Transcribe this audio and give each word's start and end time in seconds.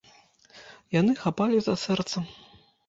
Яны 0.99 1.11
хапалі 1.23 1.57
за 1.69 1.73
сэрца. 1.87 2.27